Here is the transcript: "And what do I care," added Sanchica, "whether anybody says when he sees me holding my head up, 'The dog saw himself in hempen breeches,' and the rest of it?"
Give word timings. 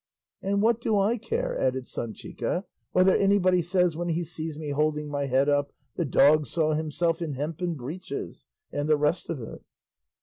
"And 0.41 0.63
what 0.63 0.81
do 0.81 0.97
I 0.97 1.19
care," 1.19 1.55
added 1.59 1.83
Sanchica, 1.85 2.63
"whether 2.91 3.15
anybody 3.15 3.61
says 3.61 3.95
when 3.95 4.09
he 4.09 4.23
sees 4.23 4.57
me 4.57 4.71
holding 4.71 5.11
my 5.11 5.27
head 5.27 5.47
up, 5.47 5.73
'The 5.95 6.05
dog 6.05 6.47
saw 6.47 6.73
himself 6.73 7.21
in 7.21 7.33
hempen 7.33 7.75
breeches,' 7.75 8.47
and 8.71 8.89
the 8.89 8.97
rest 8.97 9.29
of 9.29 9.39
it?" 9.43 9.61